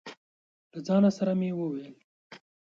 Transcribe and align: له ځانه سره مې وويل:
له 0.71 0.79
ځانه 0.87 1.09
سره 1.17 1.31
مې 1.39 1.49
وويل: 1.55 1.93